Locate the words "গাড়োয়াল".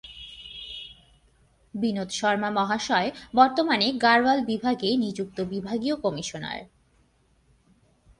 4.01-4.39